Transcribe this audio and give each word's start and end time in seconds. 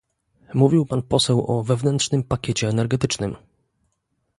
Mówił 0.53 0.85
pan 0.85 1.01
poseł 1.01 1.45
o 1.51 1.63
wewnętrznym 1.63 2.23
pakiecie 2.23 2.67
energetycznym 2.67 3.35